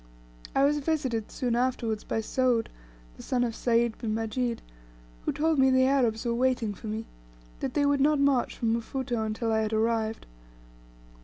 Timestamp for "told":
5.31-5.59